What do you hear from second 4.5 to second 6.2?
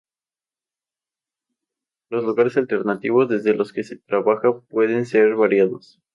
pueden ser variados.